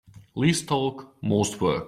Least 0.33 0.67
talk 0.67 1.15
most 1.21 1.61
work. 1.61 1.79